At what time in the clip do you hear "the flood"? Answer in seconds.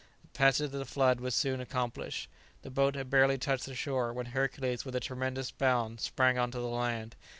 0.71-1.19